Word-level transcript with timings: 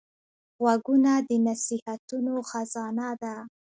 غوږونه 0.61 1.11
د 1.27 1.29
نصیحتونو 1.45 2.33
خزانه 2.49 3.09
ده 3.21 3.35